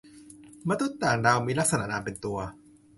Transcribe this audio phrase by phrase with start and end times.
[0.69, 2.37] มนุษย์ต่างดาวมีลักษณะนามเป็นตัว